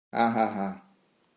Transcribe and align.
Ah, 0.11 0.31
ah, 0.45 0.53
ah! 0.65 0.75